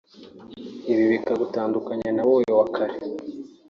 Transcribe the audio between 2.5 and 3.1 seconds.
wa kera